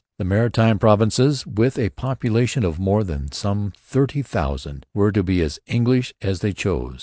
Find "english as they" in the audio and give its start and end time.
5.67-6.53